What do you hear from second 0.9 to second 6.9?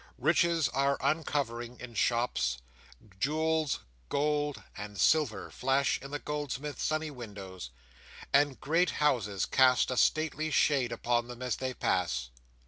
uncovering in shops; jewels, gold, and silver flash in the goldsmith's